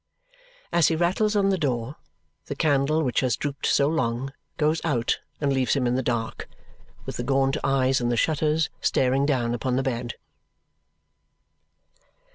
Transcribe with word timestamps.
As 0.73 0.87
he 0.87 0.95
rattles 0.95 1.35
on 1.35 1.49
the 1.49 1.59
door, 1.59 1.97
the 2.47 2.55
candle 2.55 3.03
which 3.03 3.19
has 3.19 3.35
drooped 3.35 3.67
so 3.67 3.87
long 3.87 4.33
goes 4.57 4.81
out 4.83 5.19
and 5.39 5.53
leaves 5.53 5.75
him 5.75 5.85
in 5.85 5.93
the 5.93 6.01
dark, 6.01 6.49
with 7.05 7.17
the 7.17 7.23
gaunt 7.23 7.57
eyes 7.63 8.01
in 8.01 8.09
the 8.09 8.17
shutters 8.17 8.71
staring 8.81 9.27
down 9.27 9.53
upon 9.53 9.75
the 9.75 9.83
bed. 9.83 10.15